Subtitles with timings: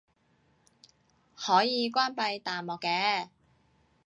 [1.35, 3.29] 可以關閉彈幕嘅